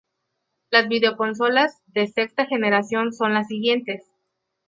Las 0.71 0.87
videoconsolas 0.87 1.79
de 1.85 2.07
sexta 2.07 2.47
generación 2.47 3.13
son 3.13 3.35
las 3.35 3.45
siguientes. 3.47 4.03